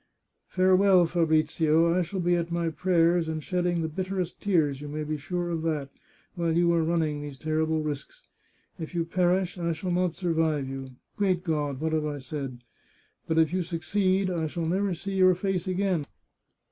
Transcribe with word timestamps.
"Farewell, 0.55 1.05
Fabrizio! 1.05 1.93
I 1.93 2.01
shall 2.01 2.21
be 2.21 2.33
at 2.35 2.51
my 2.51 2.69
prayers, 2.69 3.29
and 3.29 3.43
shed 3.43 3.65
ding 3.65 3.83
the 3.83 3.87
bitterest 3.87 4.41
tears, 4.41 4.81
you 4.81 4.87
may 4.87 5.03
be 5.03 5.15
sure 5.15 5.51
of 5.51 5.61
that, 5.61 5.91
while 6.33 6.57
you 6.57 6.73
are 6.73 6.83
running 6.83 7.21
these 7.21 7.37
terrible 7.37 7.83
risks. 7.83 8.23
If 8.79 8.95
you 8.95 9.05
perish 9.05 9.59
I 9.59 9.73
shall 9.73 9.91
not 9.91 10.15
survive 10.15 10.67
you— 10.67 10.89
great 11.19 11.43
God, 11.43 11.79
what 11.79 11.93
have 11.93 12.07
I 12.07 12.17
said? 12.17 12.63
But 13.27 13.37
if 13.37 13.53
you 13.53 13.61
402 13.61 13.61
The 13.61 13.61
Chartreuse 13.61 13.67
of 13.67 14.27
Parma 14.27 14.47
succeed, 14.47 14.47
I 14.47 14.47
shall 14.47 14.65
never 14.65 14.93
see 14.95 15.13
your 15.15 15.35
face 15.35 15.67
again. 15.67 16.05